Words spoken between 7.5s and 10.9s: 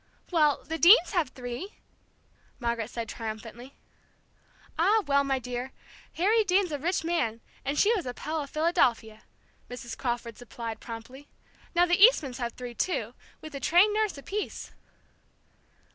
and she was a Pell of Philadelphia," Mrs. Crawford supplied